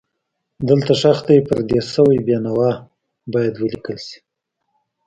دلته 0.69 0.91
ښخ 1.01 1.17
دی 1.27 1.37
پردیس 1.47 1.85
شوی 1.95 2.19
بېنوا 2.27 2.71
باید 3.31 3.53
ولیکل 3.61 3.97
شي. 4.07 4.17